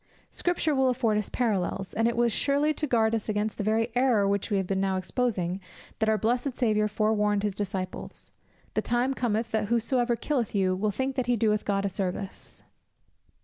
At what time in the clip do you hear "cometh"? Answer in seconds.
9.13-9.51